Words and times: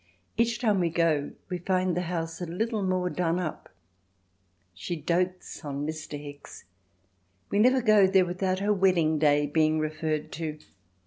Each 0.35 0.57
time 0.57 0.79
we 0.79 0.89
go 0.89 1.33
we 1.47 1.59
find 1.59 1.95
the 1.95 2.01
house 2.09 2.41
a 2.41 2.47
little 2.47 2.81
more 2.81 3.07
done 3.07 3.37
up. 3.37 3.69
She 4.73 4.95
dotes 4.95 5.63
on 5.63 5.85
Mr. 5.85 6.19
Hicks—we 6.19 7.59
never 7.59 7.83
go 7.83 8.07
there 8.07 8.25
without 8.25 8.57
her 8.61 8.73
wedding 8.73 9.19
day 9.19 9.45
being 9.45 9.77
referred 9.77 10.31
to. 10.31 10.57